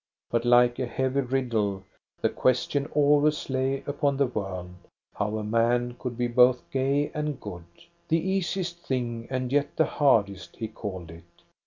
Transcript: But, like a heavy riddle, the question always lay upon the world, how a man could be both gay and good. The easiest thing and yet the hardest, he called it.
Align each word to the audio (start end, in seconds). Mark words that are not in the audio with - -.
But, 0.31 0.45
like 0.45 0.79
a 0.79 0.87
heavy 0.87 1.19
riddle, 1.19 1.83
the 2.21 2.29
question 2.29 2.87
always 2.95 3.51
lay 3.51 3.83
upon 3.85 4.17
the 4.17 4.25
world, 4.25 4.73
how 5.13 5.37
a 5.37 5.43
man 5.43 5.95
could 5.99 6.17
be 6.17 6.27
both 6.27 6.67
gay 6.71 7.11
and 7.13 7.39
good. 7.39 7.65
The 8.07 8.17
easiest 8.17 8.79
thing 8.79 9.27
and 9.29 9.51
yet 9.51 9.75
the 9.75 9.85
hardest, 9.85 10.55
he 10.55 10.69
called 10.69 11.11
it. 11.11 11.43